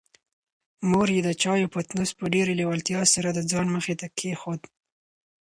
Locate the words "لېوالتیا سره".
2.59-3.29